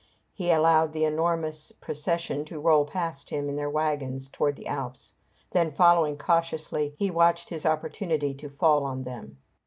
He 0.33 0.49
allowed 0.49 0.93
the 0.93 1.05
enormous 1.05 1.71
procession 1.73 2.43
to 2.45 2.57
roll 2.59 2.85
past 2.85 3.29
him 3.29 3.47
in 3.47 3.55
their 3.55 3.69
wagons 3.69 4.27
toward 4.27 4.55
the 4.55 4.65
Alps. 4.65 5.13
Then, 5.51 5.71
following 5.71 6.17
cautiously, 6.17 6.95
he 6.97 7.11
watched 7.11 7.49
his 7.51 7.67
opportunity 7.67 8.33
to 8.33 8.49
fall 8.49 8.83
on 8.83 9.03
them. 9.03 9.37